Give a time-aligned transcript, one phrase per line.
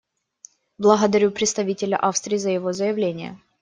[0.79, 3.39] Благодарю представителя Австрии за его заявление.